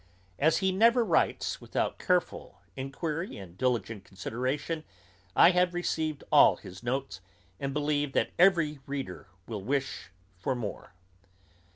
[0.39, 4.83] As he never writes without careful enquiry and diligent consideration,
[5.35, 7.21] I have received all his notes,
[7.59, 10.09] and believe that every reader will wish
[10.39, 10.95] for more.